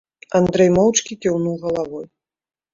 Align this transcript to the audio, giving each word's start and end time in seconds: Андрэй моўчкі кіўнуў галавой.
Андрэй 0.39 0.69
моўчкі 0.77 1.19
кіўнуў 1.27 1.55
галавой. 1.69 2.05